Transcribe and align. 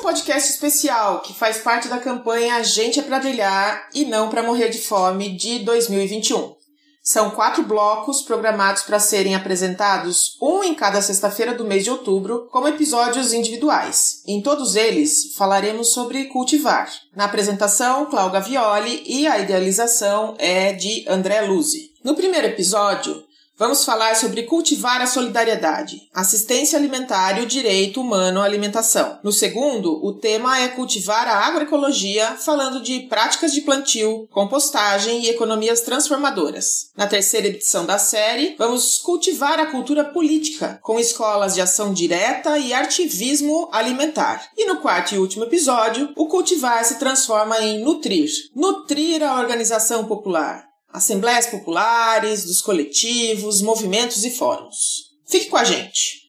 um 0.00 0.02
podcast 0.02 0.50
especial 0.50 1.20
que 1.20 1.34
faz 1.34 1.58
parte 1.58 1.86
da 1.86 1.98
campanha 1.98 2.54
A 2.54 2.62
Gente 2.62 2.98
é 2.98 3.02
para 3.02 3.18
Brilhar 3.18 3.86
e 3.94 4.06
Não 4.06 4.30
para 4.30 4.42
Morrer 4.42 4.70
de 4.70 4.78
Fome 4.78 5.36
de 5.36 5.58
2021. 5.58 6.54
São 7.02 7.30
quatro 7.32 7.64
blocos 7.64 8.22
programados 8.22 8.80
para 8.82 8.98
serem 8.98 9.34
apresentados, 9.34 10.38
um 10.40 10.64
em 10.64 10.74
cada 10.74 11.02
sexta-feira 11.02 11.54
do 11.54 11.66
mês 11.66 11.84
de 11.84 11.90
outubro, 11.90 12.48
como 12.50 12.68
episódios 12.68 13.34
individuais. 13.34 14.22
Em 14.26 14.40
todos 14.40 14.74
eles, 14.74 15.34
falaremos 15.36 15.92
sobre 15.92 16.24
cultivar. 16.26 16.90
Na 17.14 17.26
apresentação, 17.26 18.06
Cláudia 18.06 18.40
Violi 18.40 19.02
e 19.04 19.26
a 19.26 19.38
idealização 19.38 20.34
é 20.38 20.72
de 20.72 21.04
André 21.08 21.42
Luzi. 21.42 21.90
No 22.02 22.14
primeiro 22.14 22.46
episódio, 22.46 23.22
Vamos 23.60 23.84
falar 23.84 24.16
sobre 24.16 24.44
cultivar 24.44 25.02
a 25.02 25.06
solidariedade, 25.06 26.08
assistência 26.14 26.78
alimentar 26.78 27.38
e 27.38 27.42
o 27.42 27.46
direito 27.46 28.00
humano 28.00 28.40
à 28.40 28.44
alimentação. 28.44 29.18
No 29.22 29.30
segundo, 29.30 30.02
o 30.02 30.14
tema 30.14 30.58
é 30.58 30.68
cultivar 30.68 31.28
a 31.28 31.46
agroecologia, 31.46 32.38
falando 32.38 32.80
de 32.80 33.00
práticas 33.00 33.52
de 33.52 33.60
plantio, 33.60 34.26
compostagem 34.30 35.26
e 35.26 35.28
economias 35.28 35.82
transformadoras. 35.82 36.90
Na 36.96 37.06
terceira 37.06 37.48
edição 37.48 37.84
da 37.84 37.98
série, 37.98 38.54
vamos 38.56 38.96
cultivar 38.96 39.60
a 39.60 39.66
cultura 39.66 40.04
política, 40.06 40.80
com 40.82 40.98
escolas 40.98 41.54
de 41.54 41.60
ação 41.60 41.92
direta 41.92 42.56
e 42.56 42.72
ativismo 42.72 43.68
alimentar. 43.70 44.42
E 44.56 44.64
no 44.64 44.76
quarto 44.76 45.14
e 45.14 45.18
último 45.18 45.44
episódio, 45.44 46.14
o 46.16 46.28
cultivar 46.28 46.82
se 46.82 46.98
transforma 46.98 47.58
em 47.60 47.84
nutrir. 47.84 48.30
Nutrir 48.56 49.22
a 49.22 49.38
organização 49.38 50.06
popular 50.06 50.69
assembleias 50.92 51.46
populares, 51.46 52.44
dos 52.44 52.60
coletivos, 52.60 53.62
movimentos 53.62 54.24
e 54.24 54.30
fóruns. 54.30 55.10
Fique 55.28 55.46
com 55.46 55.56
a 55.56 55.64
gente! 55.64 56.19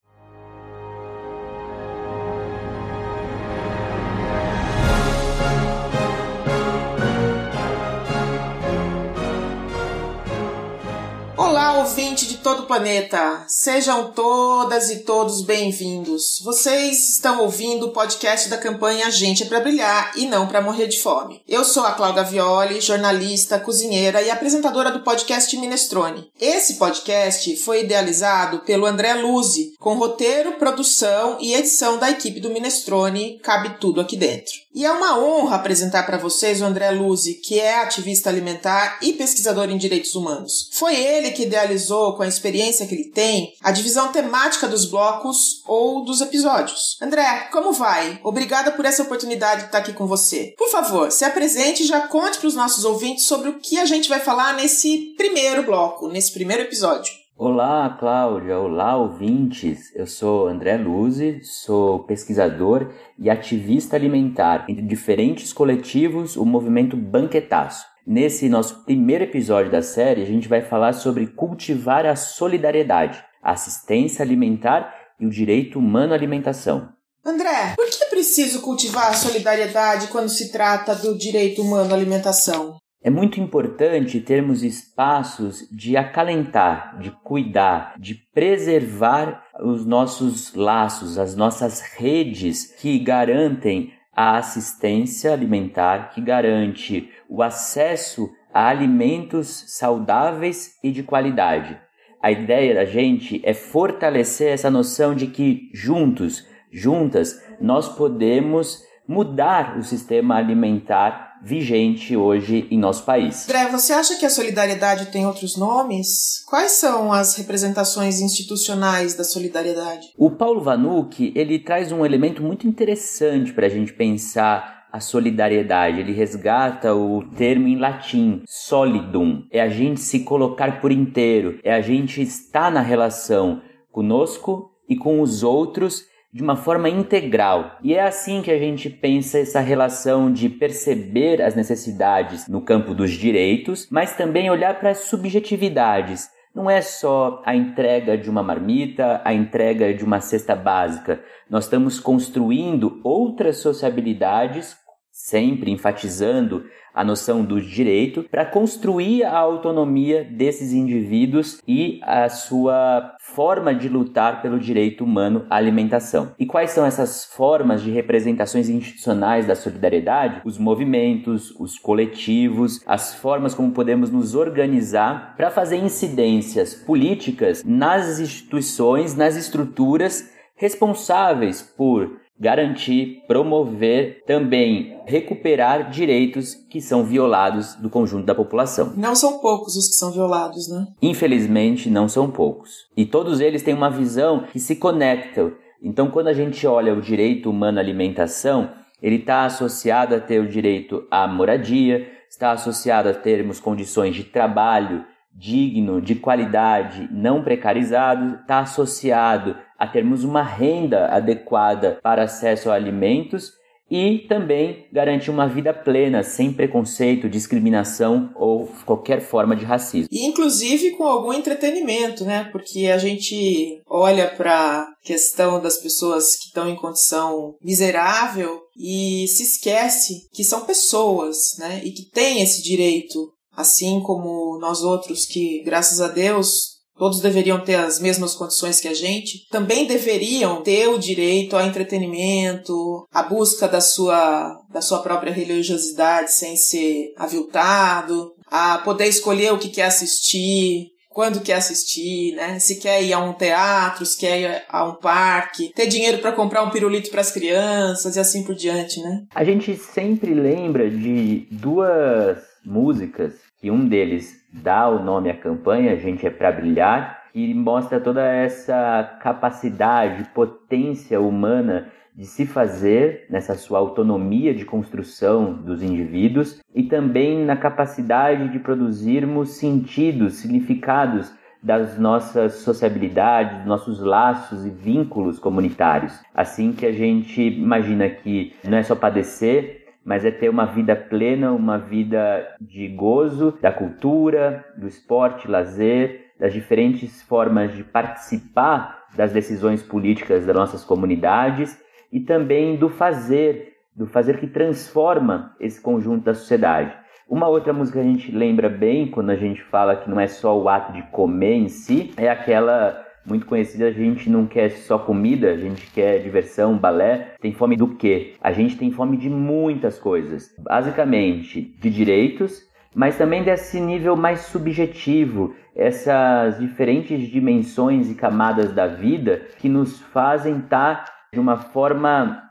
Olá, 11.51 11.79
ouvinte 11.79 12.27
de 12.27 12.37
todo 12.37 12.63
o 12.63 12.65
planeta! 12.65 13.43
Sejam 13.45 14.13
todas 14.13 14.89
e 14.89 14.99
todos 14.99 15.41
bem-vindos. 15.41 16.39
Vocês 16.45 17.09
estão 17.09 17.41
ouvindo 17.41 17.87
o 17.87 17.91
podcast 17.91 18.47
da 18.47 18.57
campanha 18.57 19.11
Gente 19.11 19.43
é 19.43 19.45
para 19.45 19.59
Brilhar 19.59 20.13
e 20.15 20.25
não 20.27 20.47
para 20.47 20.61
Morrer 20.61 20.87
de 20.87 20.97
Fome. 20.97 21.41
Eu 21.45 21.65
sou 21.65 21.83
a 21.83 21.91
Cláudia 21.91 22.23
Violi, 22.23 22.79
jornalista, 22.79 23.59
cozinheira 23.59 24.21
e 24.21 24.31
apresentadora 24.31 24.91
do 24.91 25.01
podcast 25.01 25.53
Minestrone. 25.57 26.31
Esse 26.39 26.75
podcast 26.75 27.53
foi 27.57 27.81
idealizado 27.83 28.59
pelo 28.59 28.85
André 28.85 29.13
Luzi, 29.15 29.73
com 29.77 29.95
roteiro, 29.95 30.53
produção 30.53 31.37
e 31.41 31.53
edição 31.53 31.97
da 31.97 32.09
equipe 32.09 32.39
do 32.39 32.49
Minestrone 32.49 33.39
Cabe 33.43 33.77
Tudo 33.77 33.99
Aqui 33.99 34.15
Dentro. 34.15 34.53
E 34.73 34.85
é 34.85 34.91
uma 34.91 35.19
honra 35.19 35.57
apresentar 35.57 36.03
para 36.05 36.17
vocês 36.17 36.61
o 36.61 36.65
André 36.65 36.91
Luzi, 36.91 37.33
que 37.33 37.59
é 37.59 37.81
ativista 37.81 38.29
alimentar 38.29 38.99
e 39.01 39.11
pesquisador 39.11 39.69
em 39.69 39.77
direitos 39.77 40.15
humanos. 40.15 40.69
Foi 40.71 40.95
ele 40.95 41.31
que 41.31 41.40
idealizou, 41.43 42.15
com 42.15 42.23
a 42.23 42.27
experiência 42.27 42.85
que 42.85 42.95
ele 42.95 43.09
tem, 43.09 43.53
a 43.61 43.71
divisão 43.71 44.11
temática 44.11 44.67
dos 44.67 44.85
blocos 44.85 45.61
ou 45.67 46.03
dos 46.03 46.21
episódios. 46.21 46.97
André, 47.01 47.49
como 47.51 47.73
vai? 47.73 48.19
Obrigada 48.23 48.71
por 48.71 48.85
essa 48.85 49.03
oportunidade 49.03 49.61
de 49.61 49.65
estar 49.67 49.79
aqui 49.79 49.93
com 49.93 50.07
você. 50.07 50.53
Por 50.57 50.69
favor, 50.69 51.11
se 51.11 51.25
apresente 51.25 51.83
e 51.83 51.87
já 51.87 52.07
conte 52.07 52.39
para 52.39 52.47
os 52.47 52.55
nossos 52.55 52.85
ouvintes 52.85 53.25
sobre 53.25 53.49
o 53.49 53.59
que 53.59 53.77
a 53.77 53.85
gente 53.85 54.09
vai 54.09 54.19
falar 54.19 54.53
nesse 54.53 55.13
primeiro 55.17 55.63
bloco, 55.63 56.07
nesse 56.07 56.31
primeiro 56.31 56.63
episódio. 56.63 57.21
Olá, 57.43 57.97
Cláudia. 57.99 58.59
Olá, 58.59 58.95
ouvintes. 58.95 59.91
Eu 59.95 60.05
sou 60.05 60.47
André 60.47 60.77
Luzi, 60.77 61.39
sou 61.43 62.03
pesquisador 62.03 62.93
e 63.17 63.31
ativista 63.31 63.95
alimentar 63.95 64.65
entre 64.69 64.83
diferentes 64.83 65.51
coletivos, 65.51 66.37
o 66.37 66.45
movimento 66.45 66.95
Banquetaço. 66.95 67.90
Nesse 68.11 68.49
nosso 68.49 68.83
primeiro 68.83 69.23
episódio 69.23 69.71
da 69.71 69.81
série, 69.81 70.21
a 70.21 70.25
gente 70.25 70.45
vai 70.45 70.61
falar 70.61 70.91
sobre 70.91 71.27
cultivar 71.27 72.05
a 72.05 72.13
solidariedade, 72.13 73.23
a 73.41 73.53
assistência 73.53 74.21
alimentar 74.21 74.93
e 75.17 75.25
o 75.25 75.29
direito 75.29 75.79
humano 75.79 76.11
à 76.11 76.17
alimentação. 76.17 76.89
André, 77.25 77.73
por 77.77 77.89
que 77.89 78.03
é 78.03 78.09
preciso 78.09 78.59
cultivar 78.59 79.11
a 79.11 79.13
solidariedade 79.13 80.07
quando 80.07 80.27
se 80.27 80.51
trata 80.51 80.93
do 80.93 81.17
direito 81.17 81.61
humano 81.61 81.93
à 81.93 81.95
alimentação? 81.95 82.75
É 83.01 83.09
muito 83.09 83.39
importante 83.39 84.19
termos 84.19 84.61
espaços 84.61 85.65
de 85.71 85.95
acalentar, 85.95 86.99
de 86.99 87.11
cuidar, 87.23 87.95
de 87.97 88.15
preservar 88.33 89.41
os 89.63 89.85
nossos 89.85 90.53
laços, 90.53 91.17
as 91.17 91.33
nossas 91.33 91.79
redes 91.79 92.75
que 92.75 92.99
garantem 92.99 93.93
a 94.15 94.37
assistência 94.37 95.31
alimentar, 95.31 96.09
que 96.09 96.21
garante 96.21 97.09
o 97.29 97.41
acesso 97.41 98.29
a 98.53 98.67
alimentos 98.67 99.65
saudáveis 99.67 100.77
e 100.83 100.91
de 100.91 101.03
qualidade. 101.03 101.79
A 102.21 102.29
ideia 102.31 102.75
da 102.75 102.85
gente 102.85 103.41
é 103.43 103.53
fortalecer 103.53 104.53
essa 104.53 104.69
noção 104.69 105.15
de 105.15 105.27
que 105.27 105.69
juntos, 105.73 106.47
juntas, 106.71 107.41
nós 107.59 107.89
podemos 107.95 108.85
mudar 109.07 109.77
o 109.77 109.83
sistema 109.83 110.35
alimentar 110.35 111.30
vigente 111.43 112.15
hoje 112.15 112.67
em 112.69 112.77
nosso 112.77 113.03
país. 113.03 113.49
André, 113.49 113.69
você 113.69 113.93
acha 113.93 114.17
que 114.17 114.25
a 114.25 114.29
solidariedade 114.29 115.11
tem 115.11 115.25
outros 115.25 115.57
nomes? 115.57 116.43
Quais 116.47 116.73
são 116.73 117.11
as 117.11 117.35
representações 117.35 118.21
institucionais 118.21 119.15
da 119.15 119.23
solidariedade? 119.23 120.07
O 120.17 120.31
Paulo 120.31 120.61
Vanucci, 120.61 121.31
ele 121.35 121.59
traz 121.59 121.91
um 121.91 122.05
elemento 122.05 122.41
muito 122.43 122.67
interessante 122.67 123.53
para 123.53 123.65
a 123.65 123.69
gente 123.69 123.93
pensar 123.93 124.81
a 124.91 124.99
solidariedade. 124.99 125.99
Ele 125.99 126.11
resgata 126.11 126.93
o 126.93 127.23
termo 127.35 127.67
em 127.67 127.77
latim, 127.77 128.43
solidum. 128.45 129.45
É 129.49 129.61
a 129.61 129.69
gente 129.69 130.01
se 130.01 130.19
colocar 130.19 130.81
por 130.81 130.91
inteiro, 130.91 131.59
é 131.63 131.73
a 131.73 131.81
gente 131.81 132.21
estar 132.21 132.71
na 132.71 132.81
relação 132.81 133.61
conosco 133.91 134.71
e 134.87 134.95
com 134.95 135.21
os 135.21 135.43
outros 135.43 136.10
de 136.33 136.41
uma 136.41 136.55
forma 136.55 136.89
integral. 136.89 137.77
E 137.83 137.93
é 137.93 138.01
assim 138.01 138.41
que 138.41 138.51
a 138.51 138.57
gente 138.57 138.89
pensa 138.89 139.39
essa 139.39 139.59
relação 139.59 140.31
de 140.31 140.47
perceber 140.47 141.41
as 141.41 141.55
necessidades 141.55 142.47
no 142.47 142.61
campo 142.61 142.93
dos 142.93 143.11
direitos, 143.11 143.87
mas 143.91 144.15
também 144.15 144.49
olhar 144.49 144.79
para 144.79 144.91
as 144.91 144.99
subjetividades. 144.99 146.29
Não 146.53 146.69
é 146.69 146.81
só 146.81 147.41
a 147.45 147.55
entrega 147.55 148.17
de 148.17 148.29
uma 148.29 148.43
marmita, 148.43 149.21
a 149.23 149.33
entrega 149.33 149.93
de 149.93 150.03
uma 150.03 150.19
cesta 150.19 150.53
básica. 150.53 151.21
Nós 151.49 151.63
estamos 151.63 151.99
construindo 151.99 152.99
outras 153.03 153.57
sociabilidades, 153.57 154.75
sempre 155.23 155.71
enfatizando 155.71 156.65
a 156.93 157.03
noção 157.03 157.45
do 157.45 157.61
direito 157.61 158.23
para 158.23 158.45
construir 158.45 159.23
a 159.23 159.37
autonomia 159.37 160.23
desses 160.23 160.73
indivíduos 160.73 161.61
e 161.65 162.01
a 162.03 162.27
sua 162.27 163.15
forma 163.21 163.73
de 163.73 163.87
lutar 163.87 164.41
pelo 164.41 164.59
direito 164.59 165.03
humano 165.03 165.45
à 165.49 165.55
alimentação. 165.55 166.33
E 166.37 166.45
quais 166.45 166.71
são 166.71 166.85
essas 166.85 167.23
formas 167.23 167.81
de 167.81 167.91
representações 167.91 168.67
institucionais 168.67 169.45
da 169.45 169.55
solidariedade? 169.55 170.41
Os 170.43 170.57
movimentos, 170.57 171.51
os 171.59 171.77
coletivos, 171.77 172.81
as 172.85 173.15
formas 173.15 173.53
como 173.53 173.71
podemos 173.71 174.09
nos 174.09 174.35
organizar 174.35 175.35
para 175.37 175.51
fazer 175.51 175.77
incidências 175.77 176.73
políticas 176.73 177.63
nas 177.63 178.19
instituições, 178.19 179.15
nas 179.15 179.37
estruturas 179.37 180.29
responsáveis 180.55 181.61
por 181.61 182.19
garantir, 182.41 183.23
promover, 183.27 184.23
também 184.25 184.99
recuperar 185.05 185.91
direitos 185.91 186.55
que 186.55 186.81
são 186.81 187.03
violados 187.03 187.75
do 187.75 187.87
conjunto 187.87 188.25
da 188.25 188.33
população. 188.33 188.93
Não 188.97 189.13
são 189.13 189.37
poucos 189.37 189.75
os 189.75 189.89
que 189.89 189.93
são 189.93 190.11
violados, 190.11 190.67
né? 190.67 190.87
Infelizmente, 191.03 191.87
não 191.87 192.09
são 192.09 192.31
poucos. 192.31 192.87
E 192.97 193.05
todos 193.05 193.39
eles 193.39 193.61
têm 193.61 193.75
uma 193.75 193.91
visão 193.91 194.45
que 194.51 194.59
se 194.59 194.75
conectam. 194.75 195.51
Então, 195.83 196.09
quando 196.09 196.29
a 196.29 196.33
gente 196.33 196.65
olha 196.65 196.95
o 196.95 197.01
direito 197.01 197.47
humano 197.47 197.77
à 197.77 197.81
alimentação, 197.81 198.71
ele 198.99 199.17
está 199.17 199.45
associado 199.45 200.15
a 200.15 200.19
ter 200.19 200.41
o 200.41 200.47
direito 200.47 201.05
à 201.11 201.27
moradia, 201.27 202.09
está 202.27 202.51
associado 202.53 203.07
a 203.07 203.13
termos 203.13 203.59
condições 203.59 204.15
de 204.15 204.23
trabalho 204.23 205.05
digno, 205.33 206.01
de 206.01 206.15
qualidade, 206.15 207.07
não 207.11 207.43
precarizado, 207.43 208.41
está 208.41 208.59
associado 208.59 209.55
a 209.81 209.87
termos 209.87 210.23
uma 210.23 210.43
renda 210.43 211.07
adequada 211.07 211.97
para 212.03 212.25
acesso 212.25 212.69
a 212.69 212.75
alimentos 212.75 213.53
e 213.89 214.19
também 214.29 214.85
garantir 214.93 215.31
uma 215.31 215.47
vida 215.47 215.73
plena, 215.73 216.21
sem 216.21 216.53
preconceito, 216.53 217.27
discriminação 217.27 218.29
ou 218.35 218.67
qualquer 218.85 219.21
forma 219.21 219.55
de 219.55 219.65
racismo. 219.65 220.07
E 220.11 220.23
inclusive 220.27 220.91
com 220.91 221.03
algum 221.03 221.33
entretenimento, 221.33 222.23
né? 222.23 222.47
Porque 222.51 222.91
a 222.93 222.99
gente 222.99 223.81
olha 223.87 224.27
para 224.29 224.81
a 224.81 224.87
questão 225.03 225.59
das 225.59 225.77
pessoas 225.77 226.35
que 226.35 226.45
estão 226.45 226.69
em 226.69 226.75
condição 226.75 227.55
miserável 227.59 228.61
e 228.77 229.25
se 229.27 229.41
esquece 229.41 230.29
que 230.31 230.43
são 230.43 230.61
pessoas, 230.61 231.57
né? 231.57 231.81
E 231.83 231.89
que 231.91 232.03
têm 232.03 232.43
esse 232.43 232.61
direito 232.61 233.33
assim 233.57 233.99
como 233.99 234.59
nós 234.59 234.83
outros 234.83 235.25
que, 235.25 235.63
graças 235.63 235.99
a 235.99 236.07
Deus, 236.07 236.80
todos 236.97 237.21
deveriam 237.21 237.59
ter 237.59 237.75
as 237.75 237.99
mesmas 237.99 238.35
condições 238.35 238.79
que 238.79 238.87
a 238.87 238.93
gente, 238.93 239.47
também 239.49 239.87
deveriam 239.87 240.61
ter 240.61 240.87
o 240.87 240.97
direito 240.97 241.55
ao 241.55 241.65
entretenimento, 241.65 243.07
à 243.11 243.23
busca 243.23 243.67
da 243.67 243.81
sua, 243.81 244.59
da 244.69 244.81
sua 244.81 244.99
própria 244.99 245.33
religiosidade 245.33 246.31
sem 246.31 246.55
ser 246.55 247.13
aviltado, 247.17 248.33
a 248.47 248.77
poder 248.79 249.07
escolher 249.07 249.53
o 249.53 249.57
que 249.57 249.69
quer 249.69 249.85
assistir, 249.85 250.91
quando 251.11 251.41
quer 251.41 251.55
assistir, 251.55 252.33
né? 252.35 252.57
Se 252.59 252.79
quer 252.79 253.03
ir 253.03 253.13
a 253.13 253.19
um 253.19 253.33
teatro, 253.33 254.05
se 254.05 254.17
quer 254.17 254.39
ir 254.39 254.63
a 254.69 254.87
um 254.87 254.95
parque, 254.95 255.71
ter 255.75 255.87
dinheiro 255.87 256.19
para 256.19 256.31
comprar 256.31 256.63
um 256.63 256.69
pirulito 256.69 257.09
para 257.11 257.21
as 257.21 257.31
crianças 257.31 258.15
e 258.15 258.19
assim 258.19 258.43
por 258.43 258.55
diante, 258.55 259.01
né? 259.01 259.23
A 259.35 259.43
gente 259.43 259.75
sempre 259.75 260.33
lembra 260.33 260.89
de 260.89 261.47
duas 261.51 262.37
músicas 262.65 263.33
que 263.61 263.69
um 263.69 263.87
deles 263.87 264.43
dá 264.51 264.89
o 264.89 265.03
nome 265.03 265.29
à 265.29 265.37
campanha, 265.37 265.95
gente 265.95 266.25
é 266.25 266.31
para 266.31 266.51
brilhar, 266.51 267.25
que 267.31 267.53
mostra 267.53 267.99
toda 267.99 268.25
essa 268.25 269.17
capacidade, 269.21 270.27
potência 270.33 271.21
humana 271.21 271.87
de 272.13 272.25
se 272.25 272.45
fazer 272.45 273.27
nessa 273.29 273.55
sua 273.55 273.79
autonomia 273.79 274.53
de 274.53 274.65
construção 274.65 275.53
dos 275.53 275.81
indivíduos 275.81 276.59
e 276.75 276.83
também 276.83 277.45
na 277.45 277.55
capacidade 277.55 278.49
de 278.49 278.59
produzirmos 278.59 279.51
sentidos, 279.51 280.33
significados 280.35 281.31
das 281.63 281.97
nossas 281.99 282.55
sociabilidades, 282.55 283.65
nossos 283.65 283.99
laços 283.99 284.65
e 284.65 284.69
vínculos 284.69 285.37
comunitários. 285.37 286.19
Assim 286.33 286.73
que 286.73 286.85
a 286.85 286.91
gente 286.91 287.41
imagina 287.41 288.09
que 288.09 288.53
não 288.63 288.79
é 288.79 288.83
só 288.83 288.95
padecer, 288.95 289.80
mas 290.03 290.25
é 290.25 290.31
ter 290.31 290.49
uma 290.49 290.65
vida 290.65 290.95
plena, 290.95 291.51
uma 291.51 291.77
vida 291.77 292.55
de 292.59 292.87
gozo 292.87 293.57
da 293.61 293.71
cultura, 293.71 294.65
do 294.77 294.87
esporte, 294.87 295.47
lazer, 295.47 296.31
das 296.39 296.53
diferentes 296.53 297.21
formas 297.21 297.75
de 297.75 297.83
participar 297.83 299.05
das 299.15 299.31
decisões 299.31 299.83
políticas 299.83 300.45
das 300.45 300.55
nossas 300.55 300.83
comunidades 300.83 301.79
e 302.11 302.19
também 302.19 302.75
do 302.75 302.89
fazer, 302.89 303.73
do 303.95 304.07
fazer 304.07 304.39
que 304.39 304.47
transforma 304.47 305.55
esse 305.59 305.79
conjunto 305.79 306.25
da 306.25 306.33
sociedade. 306.33 306.93
Uma 307.29 307.47
outra 307.47 307.71
música 307.71 308.01
que 308.01 308.05
a 308.05 308.09
gente 308.09 308.31
lembra 308.31 308.69
bem 308.69 309.09
quando 309.09 309.29
a 309.29 309.35
gente 309.35 309.61
fala 309.63 309.95
que 309.95 310.09
não 310.09 310.19
é 310.19 310.27
só 310.27 310.59
o 310.59 310.67
ato 310.67 310.91
de 310.91 311.01
comer 311.03 311.55
em 311.55 311.69
si, 311.69 312.11
é 312.17 312.29
aquela 312.29 313.05
muito 313.25 313.45
conhecida, 313.45 313.87
a 313.87 313.91
gente 313.91 314.29
não 314.29 314.45
quer 314.45 314.69
só 314.71 314.97
comida, 314.97 315.51
a 315.51 315.57
gente 315.57 315.89
quer 315.91 316.19
diversão, 316.19 316.77
balé. 316.77 317.35
Tem 317.39 317.53
fome 317.53 317.75
do 317.75 317.95
quê? 317.95 318.33
A 318.41 318.51
gente 318.51 318.77
tem 318.77 318.91
fome 318.91 319.17
de 319.17 319.29
muitas 319.29 319.99
coisas. 319.99 320.53
Basicamente, 320.59 321.61
de 321.61 321.89
direitos, 321.89 322.61
mas 322.93 323.17
também 323.17 323.43
desse 323.43 323.79
nível 323.79 324.15
mais 324.15 324.41
subjetivo, 324.41 325.55
essas 325.75 326.59
diferentes 326.59 327.29
dimensões 327.29 328.09
e 328.09 328.15
camadas 328.15 328.73
da 328.73 328.87
vida 328.87 329.47
que 329.59 329.69
nos 329.69 329.99
fazem 329.99 330.59
estar 330.59 331.05
de 331.33 331.39
uma 331.39 331.57
forma 331.57 332.43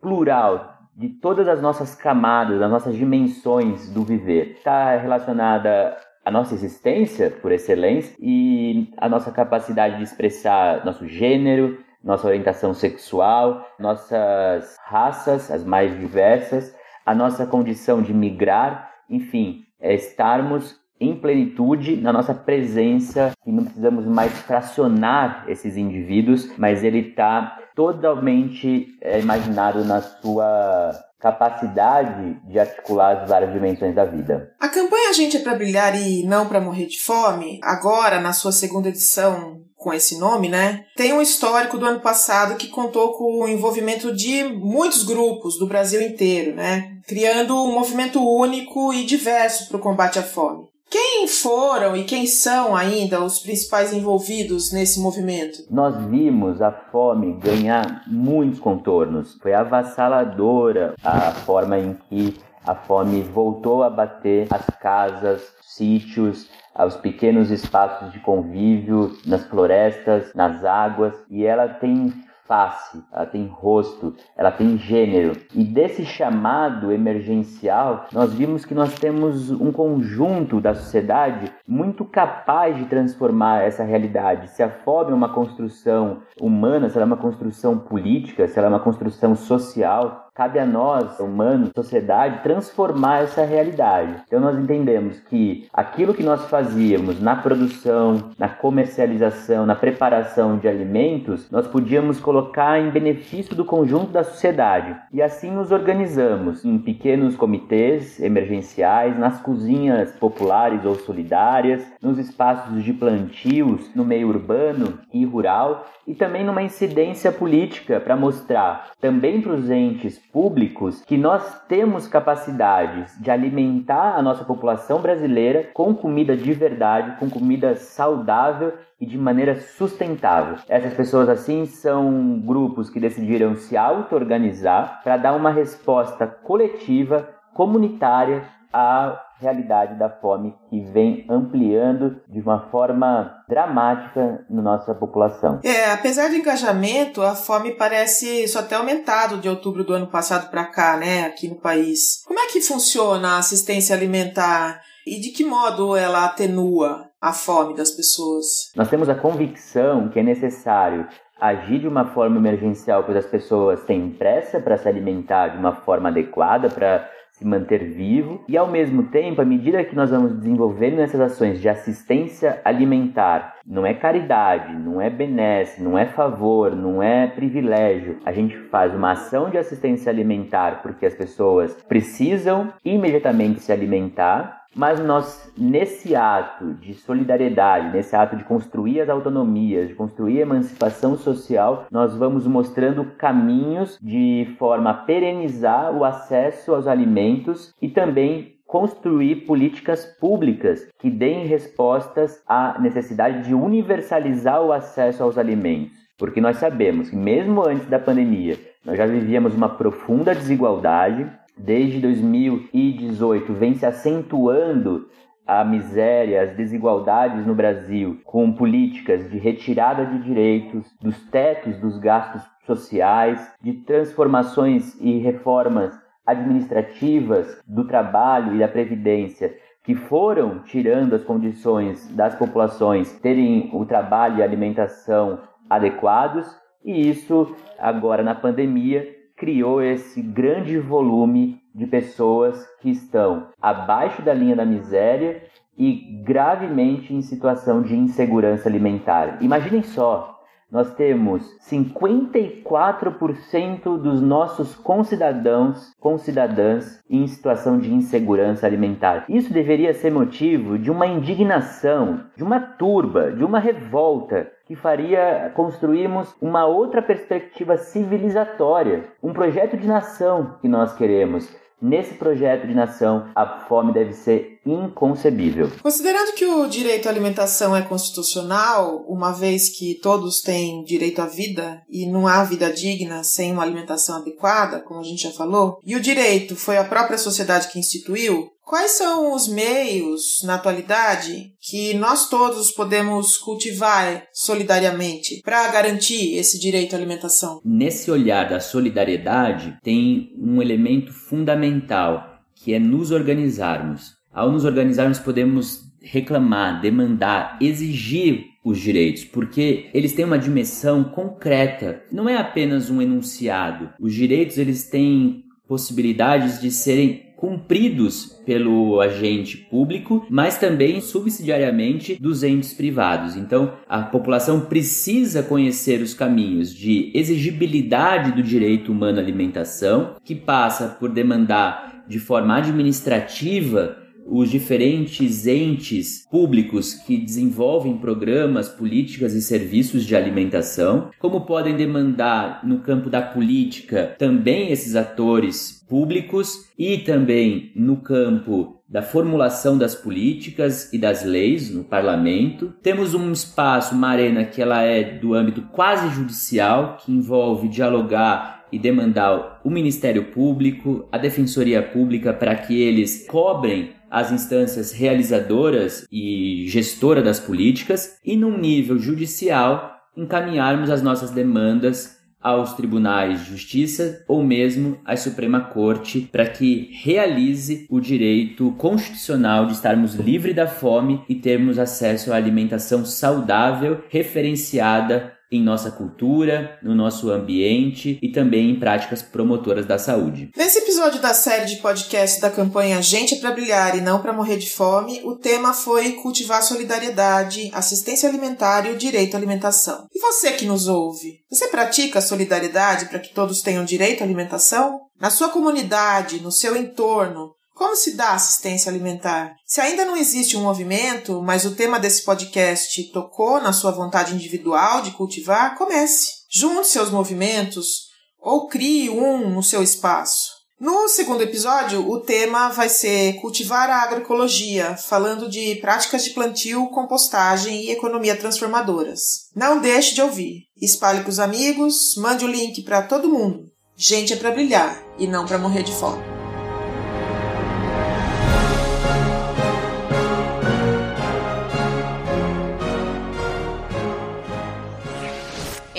plural 0.00 0.78
de 0.96 1.08
todas 1.08 1.48
as 1.48 1.62
nossas 1.62 1.94
camadas, 1.94 2.60
das 2.60 2.70
nossas 2.70 2.94
dimensões 2.94 3.90
do 3.90 4.04
viver. 4.04 4.52
Está 4.58 4.96
relacionada 4.96 5.96
à 6.30 6.32
nossa 6.32 6.54
existência, 6.54 7.28
por 7.28 7.50
excelência, 7.50 8.14
e 8.20 8.88
a 8.96 9.08
nossa 9.08 9.32
capacidade 9.32 9.96
de 9.96 10.04
expressar 10.04 10.84
nosso 10.84 11.06
gênero, 11.06 11.78
nossa 12.02 12.26
orientação 12.28 12.72
sexual, 12.72 13.66
nossas 13.78 14.76
raças, 14.86 15.50
as 15.50 15.64
mais 15.64 15.98
diversas, 15.98 16.74
a 17.04 17.14
nossa 17.14 17.44
condição 17.46 18.00
de 18.00 18.14
migrar, 18.14 18.90
enfim, 19.10 19.64
é 19.80 19.92
estarmos 19.92 20.78
em 21.00 21.16
plenitude 21.16 21.96
na 21.96 22.12
nossa 22.12 22.32
presença 22.32 23.32
e 23.44 23.50
não 23.50 23.64
precisamos 23.64 24.06
mais 24.06 24.32
fracionar 24.42 25.44
esses 25.48 25.76
indivíduos, 25.76 26.56
mas 26.56 26.84
ele 26.84 27.00
está 27.00 27.58
totalmente 27.74 28.86
é, 29.00 29.18
imaginado 29.18 29.84
na 29.84 30.00
sua 30.00 30.92
capacidade 31.20 32.40
de 32.44 32.58
articular 32.58 33.22
as 33.22 33.28
várias 33.28 33.52
dimensões 33.52 33.94
da 33.94 34.04
vida. 34.04 34.52
A 34.58 34.68
campanha 34.68 35.10
A 35.10 35.12
Gente 35.12 35.36
é 35.36 35.40
para 35.40 35.54
Brilhar 35.54 35.94
e 35.94 36.24
Não 36.24 36.48
para 36.48 36.60
Morrer 36.60 36.86
de 36.86 36.98
Fome, 36.98 37.60
agora 37.62 38.20
na 38.20 38.32
sua 38.32 38.52
segunda 38.52 38.88
edição 38.88 39.60
com 39.76 39.94
esse 39.94 40.18
nome, 40.18 40.48
né? 40.48 40.84
Tem 40.94 41.12
um 41.12 41.22
histórico 41.22 41.78
do 41.78 41.86
ano 41.86 42.00
passado 42.00 42.56
que 42.56 42.68
contou 42.68 43.12
com 43.14 43.42
o 43.42 43.48
envolvimento 43.48 44.14
de 44.14 44.44
muitos 44.44 45.02
grupos 45.04 45.58
do 45.58 45.66
Brasil 45.66 46.02
inteiro, 46.02 46.54
né? 46.54 46.98
Criando 47.06 47.56
um 47.56 47.72
movimento 47.72 48.22
único 48.22 48.92
e 48.92 49.06
diverso 49.06 49.68
para 49.68 49.78
o 49.78 49.80
combate 49.80 50.18
à 50.18 50.22
fome. 50.22 50.69
Quem 50.90 51.28
foram 51.28 51.94
e 51.94 52.02
quem 52.02 52.26
são 52.26 52.74
ainda 52.74 53.22
os 53.22 53.38
principais 53.38 53.92
envolvidos 53.92 54.72
nesse 54.72 54.98
movimento? 54.98 55.64
Nós 55.70 55.94
vimos 56.06 56.60
a 56.60 56.72
fome 56.72 57.34
ganhar 57.34 58.02
muitos 58.08 58.58
contornos. 58.58 59.38
Foi 59.40 59.54
avassaladora 59.54 60.96
a 61.04 61.30
forma 61.30 61.78
em 61.78 61.96
que 62.08 62.36
a 62.66 62.74
fome 62.74 63.22
voltou 63.22 63.84
a 63.84 63.88
bater 63.88 64.48
as 64.50 64.66
casas, 64.80 65.40
sítios, 65.62 66.50
aos 66.74 66.96
pequenos 66.96 67.52
espaços 67.52 68.10
de 68.12 68.18
convívio, 68.18 69.16
nas 69.24 69.46
florestas, 69.46 70.34
nas 70.34 70.64
águas, 70.64 71.14
e 71.30 71.44
ela 71.44 71.68
tem 71.68 72.12
face, 72.50 73.00
ela 73.12 73.26
tem 73.26 73.46
rosto, 73.46 74.12
ela 74.36 74.50
tem 74.50 74.76
gênero. 74.76 75.36
E 75.54 75.62
desse 75.62 76.04
chamado 76.04 76.90
emergencial, 76.90 78.06
nós 78.12 78.34
vimos 78.34 78.64
que 78.64 78.74
nós 78.74 78.92
temos 78.94 79.52
um 79.52 79.70
conjunto 79.70 80.60
da 80.60 80.74
sociedade 80.74 81.52
muito 81.64 82.04
capaz 82.04 82.76
de 82.76 82.86
transformar 82.86 83.62
essa 83.62 83.84
realidade. 83.84 84.50
Se 84.50 84.64
a 84.64 84.68
fome 84.68 85.12
é 85.12 85.14
uma 85.14 85.32
construção 85.32 86.22
humana, 86.40 86.88
se 86.88 86.96
ela 86.96 87.04
é 87.04 87.06
uma 87.06 87.16
construção 87.16 87.78
política, 87.78 88.48
se 88.48 88.58
ela 88.58 88.66
é 88.66 88.70
uma 88.70 88.80
construção 88.80 89.36
social, 89.36 90.29
cabe 90.34 90.58
a 90.58 90.66
nós, 90.66 91.18
humanos, 91.18 91.70
sociedade, 91.74 92.42
transformar 92.42 93.22
essa 93.22 93.44
realidade. 93.44 94.22
Então 94.26 94.40
nós 94.40 94.58
entendemos 94.58 95.18
que 95.20 95.68
aquilo 95.72 96.14
que 96.14 96.22
nós 96.22 96.44
fazíamos 96.46 97.20
na 97.20 97.36
produção, 97.36 98.30
na 98.38 98.48
comercialização, 98.48 99.66
na 99.66 99.74
preparação 99.74 100.58
de 100.58 100.68
alimentos, 100.68 101.50
nós 101.50 101.66
podíamos 101.66 102.20
colocar 102.20 102.78
em 102.78 102.90
benefício 102.90 103.54
do 103.54 103.64
conjunto 103.64 104.12
da 104.12 104.24
sociedade. 104.24 104.96
E 105.12 105.20
assim 105.20 105.50
nos 105.50 105.70
organizamos 105.70 106.64
em 106.64 106.78
pequenos 106.78 107.36
comitês 107.36 108.20
emergenciais, 108.20 109.18
nas 109.18 109.40
cozinhas 109.40 110.12
populares 110.12 110.84
ou 110.84 110.94
solidárias, 110.94 111.84
nos 112.00 112.18
espaços 112.18 112.82
de 112.82 112.92
plantios 112.92 113.94
no 113.94 114.04
meio 114.04 114.28
urbano 114.28 114.98
e 115.12 115.24
rural 115.24 115.86
e 116.06 116.14
também 116.14 116.44
numa 116.44 116.62
incidência 116.62 117.30
política 117.30 118.00
para 118.00 118.16
mostrar 118.16 118.90
também 119.00 119.40
para 119.40 119.52
os 119.52 119.70
entes 119.70 120.20
públicos 120.32 121.02
que 121.02 121.16
nós 121.16 121.60
temos 121.66 122.06
capacidades 122.06 123.16
de 123.20 123.30
alimentar 123.30 124.16
a 124.16 124.22
nossa 124.22 124.44
população 124.44 125.00
brasileira 125.00 125.70
com 125.74 125.94
comida 125.94 126.36
de 126.36 126.52
verdade, 126.52 127.18
com 127.18 127.28
comida 127.28 127.76
saudável 127.76 128.74
e 129.00 129.06
de 129.06 129.18
maneira 129.18 129.56
sustentável. 129.60 130.56
Essas 130.68 130.94
pessoas 130.94 131.28
assim 131.28 131.66
são 131.66 132.38
grupos 132.40 132.90
que 132.90 133.00
decidiram 133.00 133.56
se 133.56 133.76
auto-organizar 133.76 135.00
para 135.02 135.16
dar 135.16 135.34
uma 135.34 135.50
resposta 135.50 136.26
coletiva, 136.26 137.28
comunitária 137.54 138.44
à 138.72 139.20
realidade 139.40 139.98
da 139.98 140.08
fome 140.08 140.54
que 140.68 140.80
vem 140.80 141.24
ampliando 141.28 142.20
de 142.28 142.40
uma 142.40 142.68
forma 142.70 143.42
dramática 143.48 144.44
na 144.48 144.62
nossa 144.62 144.94
população. 144.94 145.60
É, 145.64 145.90
apesar 145.92 146.28
do 146.28 146.36
engajamento, 146.36 147.22
a 147.22 147.34
fome 147.34 147.72
parece 147.72 148.46
só 148.46 148.62
ter 148.62 148.74
aumentado 148.74 149.38
de 149.38 149.48
outubro 149.48 149.82
do 149.82 149.94
ano 149.94 150.06
passado 150.06 150.50
para 150.50 150.66
cá, 150.66 150.96
né, 150.96 151.24
aqui 151.24 151.48
no 151.48 151.56
país. 151.56 152.22
Como 152.26 152.38
é 152.38 152.46
que 152.46 152.60
funciona 152.60 153.36
a 153.36 153.38
assistência 153.38 153.96
alimentar 153.96 154.80
e 155.06 155.18
de 155.18 155.30
que 155.30 155.44
modo 155.44 155.96
ela 155.96 156.26
atenua 156.26 157.08
a 157.20 157.32
fome 157.32 157.74
das 157.74 157.90
pessoas? 157.90 158.70
Nós 158.76 158.88
temos 158.88 159.08
a 159.08 159.14
convicção 159.14 160.08
que 160.08 160.20
é 160.20 160.22
necessário 160.22 161.08
agir 161.40 161.80
de 161.80 161.88
uma 161.88 162.12
forma 162.12 162.36
emergencial, 162.36 163.02
pois 163.04 163.16
as 163.16 163.26
pessoas 163.26 163.82
têm 163.84 164.10
pressa 164.10 164.60
para 164.60 164.76
se 164.76 164.86
alimentar 164.86 165.48
de 165.48 165.58
uma 165.58 165.74
forma 165.74 166.10
adequada, 166.10 166.68
para 166.68 167.08
se 167.40 167.46
manter 167.46 167.82
vivo 167.84 168.44
e 168.46 168.56
ao 168.56 168.70
mesmo 168.70 169.04
tempo, 169.04 169.40
à 169.40 169.44
medida 169.44 169.82
que 169.82 169.96
nós 169.96 170.10
vamos 170.10 170.34
desenvolvendo 170.34 171.00
essas 171.00 171.20
ações 171.20 171.58
de 171.58 171.70
assistência 171.70 172.60
alimentar, 172.62 173.56
não 173.66 173.86
é 173.86 173.94
caridade, 173.94 174.74
não 174.74 175.00
é 175.00 175.08
benesse, 175.08 175.82
não 175.82 175.98
é 175.98 176.04
favor, 176.04 176.76
não 176.76 177.02
é 177.02 177.26
privilégio. 177.26 178.18
A 178.26 178.32
gente 178.32 178.54
faz 178.68 178.94
uma 178.94 179.12
ação 179.12 179.48
de 179.48 179.56
assistência 179.56 180.10
alimentar 180.10 180.82
porque 180.82 181.06
as 181.06 181.14
pessoas 181.14 181.72
precisam 181.88 182.70
imediatamente 182.84 183.60
se 183.60 183.72
alimentar 183.72 184.59
mas 184.74 185.00
nós, 185.00 185.52
nesse 185.58 186.14
ato 186.14 186.74
de 186.74 186.94
solidariedade, 186.94 187.92
nesse 187.92 188.14
ato 188.14 188.36
de 188.36 188.44
construir 188.44 189.00
as 189.00 189.08
autonomias, 189.08 189.88
de 189.88 189.94
construir 189.94 190.38
a 190.38 190.42
emancipação 190.42 191.16
social, 191.16 191.86
nós 191.90 192.14
vamos 192.14 192.46
mostrando 192.46 193.04
caminhos 193.16 193.98
de 194.00 194.54
forma 194.58 194.90
a 194.90 194.94
perenizar 194.94 195.96
o 195.96 196.04
acesso 196.04 196.74
aos 196.74 196.86
alimentos 196.86 197.74
e 197.82 197.88
também 197.88 198.54
construir 198.70 199.46
políticas 199.46 200.06
públicas 200.20 200.88
que 201.00 201.10
deem 201.10 201.44
respostas 201.44 202.40
à 202.46 202.78
necessidade 202.80 203.42
de 203.42 203.52
universalizar 203.52 204.62
o 204.62 204.72
acesso 204.72 205.24
aos 205.24 205.36
alimentos. 205.36 205.98
Porque 206.16 206.40
nós 206.40 206.58
sabemos 206.58 207.10
que, 207.10 207.16
mesmo 207.16 207.66
antes 207.66 207.86
da 207.86 207.98
pandemia, 207.98 208.56
nós 208.84 208.96
já 208.96 209.06
vivíamos 209.06 209.54
uma 209.54 209.70
profunda 209.70 210.34
desigualdade. 210.34 211.26
Desde 211.62 212.00
2018 212.00 213.52
vem 213.52 213.74
se 213.74 213.84
acentuando 213.84 215.06
a 215.46 215.62
miséria, 215.62 216.42
as 216.42 216.56
desigualdades 216.56 217.46
no 217.46 217.54
Brasil, 217.54 218.18
com 218.24 218.50
políticas 218.50 219.28
de 219.30 219.36
retirada 219.36 220.06
de 220.06 220.22
direitos, 220.22 220.86
dos 221.02 221.20
tetos 221.28 221.76
dos 221.78 221.98
gastos 221.98 222.42
sociais, 222.64 223.52
de 223.60 223.74
transformações 223.74 224.98
e 225.00 225.18
reformas 225.18 225.92
administrativas 226.24 227.60
do 227.66 227.86
trabalho 227.86 228.54
e 228.54 228.58
da 228.58 228.68
previdência 228.68 229.54
que 229.84 229.94
foram 229.94 230.60
tirando 230.60 231.14
as 231.14 231.24
condições 231.24 232.08
das 232.14 232.34
populações 232.36 233.12
terem 233.20 233.68
o 233.74 233.84
trabalho 233.84 234.38
e 234.38 234.42
a 234.42 234.46
alimentação 234.46 235.40
adequados, 235.68 236.46
e 236.82 237.10
isso 237.10 237.54
agora 237.78 238.22
na 238.22 238.34
pandemia 238.34 239.19
criou 239.40 239.82
esse 239.82 240.20
grande 240.20 240.78
volume 240.78 241.58
de 241.74 241.86
pessoas 241.86 242.62
que 242.82 242.90
estão 242.90 243.48
abaixo 243.60 244.20
da 244.20 244.34
linha 244.34 244.54
da 244.54 244.66
miséria 244.66 245.42
e 245.78 246.20
gravemente 246.22 247.14
em 247.14 247.22
situação 247.22 247.80
de 247.80 247.96
insegurança 247.96 248.68
alimentar. 248.68 249.42
Imaginem 249.42 249.82
só, 249.82 250.29
nós 250.70 250.94
temos 250.94 251.42
54% 251.68 253.98
dos 253.98 254.22
nossos 254.22 254.76
concidadãos, 254.76 255.92
concidadãs 255.98 257.02
em 257.10 257.26
situação 257.26 257.78
de 257.78 257.92
insegurança 257.92 258.64
alimentar. 258.66 259.24
Isso 259.28 259.52
deveria 259.52 259.92
ser 259.92 260.12
motivo 260.12 260.78
de 260.78 260.90
uma 260.90 261.06
indignação, 261.06 262.20
de 262.36 262.44
uma 262.44 262.60
turba, 262.60 263.32
de 263.32 263.44
uma 263.44 263.58
revolta 263.58 264.48
que 264.66 264.76
faria 264.76 265.50
construirmos 265.54 266.34
uma 266.40 266.64
outra 266.64 267.02
perspectiva 267.02 267.76
civilizatória, 267.76 269.08
um 269.20 269.32
projeto 269.32 269.76
de 269.76 269.88
nação 269.88 270.54
que 270.60 270.68
nós 270.68 270.94
queremos 270.94 271.52
Nesse 271.82 272.14
projeto 272.14 272.66
de 272.66 272.74
nação, 272.74 273.30
a 273.34 273.64
fome 273.66 273.92
deve 273.92 274.12
ser 274.12 274.60
inconcebível. 274.66 275.70
Considerando 275.82 276.34
que 276.34 276.44
o 276.44 276.66
direito 276.66 277.06
à 277.06 277.10
alimentação 277.10 277.74
é 277.74 277.80
constitucional, 277.80 279.04
uma 279.08 279.32
vez 279.32 279.70
que 279.70 279.94
todos 279.94 280.42
têm 280.42 280.84
direito 280.84 281.22
à 281.22 281.26
vida 281.26 281.82
e 281.88 282.06
não 282.06 282.26
há 282.26 282.44
vida 282.44 282.70
digna 282.70 283.24
sem 283.24 283.52
uma 283.52 283.62
alimentação 283.62 284.16
adequada, 284.16 284.80
como 284.80 285.00
a 285.00 285.04
gente 285.04 285.22
já 285.22 285.30
falou, 285.30 285.78
e 285.84 285.96
o 285.96 286.00
direito 286.00 286.54
foi 286.54 286.76
a 286.76 286.84
própria 286.84 287.16
sociedade 287.16 287.68
que 287.68 287.78
instituiu, 287.78 288.50
Quais 288.70 288.92
são 288.92 289.34
os 289.34 289.48
meios, 289.48 290.44
na 290.44 290.54
atualidade, 290.54 291.54
que 291.60 291.92
nós 291.94 292.28
todos 292.28 292.70
podemos 292.70 293.36
cultivar 293.36 294.28
solidariamente 294.32 295.42
para 295.42 295.66
garantir 295.72 296.36
esse 296.36 296.56
direito 296.56 296.94
à 296.94 296.96
alimentação? 296.96 297.60
Nesse 297.64 298.12
olhar 298.12 298.48
da 298.48 298.60
solidariedade, 298.60 299.76
tem 299.82 300.32
um 300.38 300.62
elemento 300.62 301.12
fundamental, 301.12 302.38
que 302.54 302.72
é 302.72 302.78
nos 302.78 303.10
organizarmos. 303.10 304.12
Ao 304.32 304.52
nos 304.52 304.64
organizarmos, 304.64 305.18
podemos 305.18 305.80
reclamar, 306.00 306.80
demandar, 306.80 307.58
exigir 307.60 308.44
os 308.64 308.78
direitos, 308.78 309.24
porque 309.24 309.90
eles 309.92 310.12
têm 310.12 310.24
uma 310.24 310.38
dimensão 310.38 311.02
concreta. 311.02 312.04
Não 312.12 312.28
é 312.28 312.36
apenas 312.36 312.88
um 312.88 313.02
enunciado. 313.02 313.90
Os 313.98 314.14
direitos 314.14 314.58
eles 314.58 314.88
têm 314.88 315.42
possibilidades 315.70 316.60
de 316.60 316.68
serem 316.68 317.29
cumpridos 317.40 318.38
pelo 318.44 319.00
agente 319.00 319.56
público, 319.56 320.26
mas 320.28 320.58
também 320.58 321.00
subsidiariamente 321.00 322.20
dos 322.20 322.42
entes 322.42 322.74
privados. 322.74 323.34
Então, 323.34 323.72
a 323.88 324.02
população 324.02 324.60
precisa 324.60 325.42
conhecer 325.42 326.02
os 326.02 326.12
caminhos 326.12 326.74
de 326.74 327.10
exigibilidade 327.14 328.32
do 328.32 328.42
direito 328.42 328.92
humano 328.92 329.18
à 329.18 329.22
alimentação, 329.22 330.16
que 330.22 330.34
passa 330.34 330.88
por 331.00 331.08
demandar 331.08 332.04
de 332.06 332.18
forma 332.18 332.58
administrativa 332.58 333.96
os 334.30 334.48
diferentes 334.48 335.46
entes 335.46 336.24
públicos 336.30 336.94
que 336.94 337.18
desenvolvem 337.18 337.98
programas, 337.98 338.68
políticas 338.68 339.34
e 339.34 339.42
serviços 339.42 340.04
de 340.04 340.14
alimentação, 340.14 341.10
como 341.18 341.40
podem 341.40 341.76
demandar 341.76 342.64
no 342.64 342.78
campo 342.78 343.10
da 343.10 343.20
política 343.20 344.14
também 344.16 344.70
esses 344.70 344.94
atores 344.94 345.84
públicos 345.88 346.70
e 346.78 346.98
também 346.98 347.72
no 347.74 347.96
campo 347.96 348.80
da 348.88 349.02
formulação 349.02 349.76
das 349.76 349.94
políticas 349.94 350.92
e 350.92 350.98
das 350.98 351.24
leis 351.24 351.70
no 351.70 351.84
parlamento. 351.84 352.72
Temos 352.82 353.14
um 353.14 353.32
espaço, 353.32 353.94
uma 353.94 354.08
arena 354.08 354.44
que 354.44 354.62
ela 354.62 354.82
é 354.82 355.02
do 355.02 355.34
âmbito 355.34 355.62
quase 355.72 356.08
judicial, 356.14 356.96
que 356.96 357.12
envolve 357.12 357.68
dialogar 357.68 358.64
e 358.72 358.78
demandar 358.78 359.60
o 359.64 359.70
Ministério 359.70 360.26
Público, 360.26 361.08
a 361.10 361.18
Defensoria 361.18 361.82
Pública 361.82 362.32
para 362.32 362.54
que 362.54 362.80
eles 362.80 363.26
cobrem 363.28 363.90
as 364.10 364.32
instâncias 364.32 364.92
realizadoras 364.92 366.06
e 366.10 366.66
gestora 366.68 367.22
das 367.22 367.38
políticas 367.38 368.18
e 368.24 368.36
num 368.36 368.58
nível 368.58 368.98
judicial 368.98 369.96
encaminharmos 370.16 370.90
as 370.90 371.00
nossas 371.00 371.30
demandas 371.30 372.18
aos 372.42 372.72
tribunais 372.72 373.40
de 373.40 373.50
justiça 373.50 374.24
ou 374.26 374.42
mesmo 374.42 374.98
à 375.04 375.14
Suprema 375.14 375.60
Corte 375.60 376.22
para 376.32 376.46
que 376.46 376.90
realize 377.02 377.86
o 377.90 378.00
direito 378.00 378.72
constitucional 378.72 379.66
de 379.66 379.74
estarmos 379.74 380.14
livres 380.14 380.56
da 380.56 380.66
fome 380.66 381.22
e 381.28 381.34
termos 381.34 381.78
acesso 381.78 382.32
à 382.32 382.36
alimentação 382.36 383.04
saudável, 383.04 384.02
referenciada 384.08 385.32
em 385.50 385.62
nossa 385.62 385.90
cultura, 385.90 386.78
no 386.82 386.94
nosso 386.94 387.30
ambiente 387.30 388.18
e 388.22 388.30
também 388.30 388.70
em 388.70 388.78
práticas 388.78 389.22
promotoras 389.22 389.84
da 389.84 389.98
saúde. 389.98 390.50
Nesse 390.56 390.78
episódio 390.78 391.20
da 391.20 391.34
série 391.34 391.66
de 391.66 391.76
podcast 391.76 392.40
da 392.40 392.50
campanha 392.50 393.02
Gente 393.02 393.34
é 393.34 393.38
para 393.38 393.50
brilhar 393.50 393.96
e 393.96 394.00
não 394.00 394.22
para 394.22 394.32
morrer 394.32 394.56
de 394.56 394.70
fome, 394.70 395.20
o 395.24 395.36
tema 395.36 395.72
foi 395.72 396.12
cultivar 396.12 396.62
solidariedade, 396.62 397.70
assistência 397.72 398.28
alimentar 398.28 398.86
e 398.86 398.92
o 398.92 398.96
direito 398.96 399.34
à 399.34 399.36
alimentação. 399.36 400.06
E 400.14 400.20
você 400.20 400.52
que 400.52 400.66
nos 400.66 400.86
ouve, 400.86 401.40
você 401.50 401.68
pratica 401.68 402.20
solidariedade 402.20 403.06
para 403.06 403.18
que 403.18 403.34
todos 403.34 403.62
tenham 403.62 403.84
direito 403.84 404.20
à 404.20 404.24
alimentação? 404.24 405.00
Na 405.20 405.30
sua 405.30 405.48
comunidade, 405.50 406.40
no 406.40 406.50
seu 406.50 406.76
entorno, 406.76 407.54
como 407.80 407.96
se 407.96 408.14
dá 408.14 408.34
assistência 408.34 408.90
alimentar? 408.90 409.54
Se 409.64 409.80
ainda 409.80 410.04
não 410.04 410.14
existe 410.14 410.54
um 410.54 410.60
movimento, 410.60 411.40
mas 411.40 411.64
o 411.64 411.74
tema 411.74 411.98
desse 411.98 412.22
podcast 412.26 413.02
tocou 413.04 413.58
na 413.58 413.72
sua 413.72 413.90
vontade 413.90 414.34
individual 414.34 415.00
de 415.00 415.12
cultivar, 415.12 415.78
comece. 415.78 416.26
Junte 416.52 416.88
seus 416.88 417.10
movimentos 417.10 418.10
ou 418.38 418.68
crie 418.68 419.08
um 419.08 419.48
no 419.48 419.62
seu 419.62 419.82
espaço. 419.82 420.50
No 420.78 421.08
segundo 421.08 421.40
episódio, 421.40 422.06
o 422.06 422.20
tema 422.20 422.68
vai 422.68 422.90
ser 422.90 423.40
cultivar 423.40 423.88
a 423.88 424.02
agroecologia, 424.02 424.94
falando 424.98 425.48
de 425.48 425.76
práticas 425.76 426.22
de 426.22 426.34
plantio, 426.34 426.86
compostagem 426.90 427.86
e 427.86 427.92
economia 427.92 428.36
transformadoras. 428.36 429.48
Não 429.56 429.80
deixe 429.80 430.14
de 430.14 430.20
ouvir. 430.20 430.64
Espalhe 430.76 431.24
com 431.24 431.30
os 431.30 431.38
amigos, 431.38 432.14
mande 432.18 432.44
o 432.44 432.48
link 432.48 432.82
para 432.82 433.00
todo 433.00 433.30
mundo. 433.30 433.64
Gente 433.96 434.34
é 434.34 434.36
para 434.36 434.50
brilhar 434.50 435.02
e 435.18 435.26
não 435.26 435.46
para 435.46 435.56
morrer 435.56 435.82
de 435.82 435.94
fome. 435.94 436.39